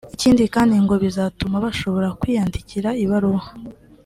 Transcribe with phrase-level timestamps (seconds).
[0.15, 3.45] ikindi kandi ngo bizatuma bashobora kwiyandikira ibaruwa